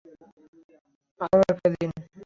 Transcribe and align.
আরো 1.21 1.43
একটা 1.51 1.69
দিন। 1.75 1.89